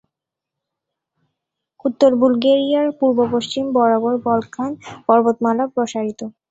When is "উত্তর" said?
1.85-2.11